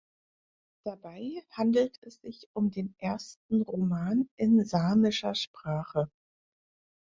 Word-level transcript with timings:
Dabei 0.83 1.43
handelt 1.51 1.99
es 2.01 2.15
sich 2.21 2.49
um 2.53 2.71
den 2.71 2.95
ersten 2.97 3.61
Roman 3.61 4.27
in 4.35 4.65
samischer 4.65 5.35
Sprache. 5.35 6.09